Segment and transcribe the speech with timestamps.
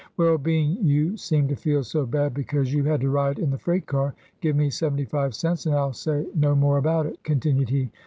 [0.17, 3.59] "Well, being you seem to feel so bad because you had to ride in the
[3.59, 7.21] freight car, give me seventy five cents, and I '11 say no more about it,"
[7.21, 7.91] continued he.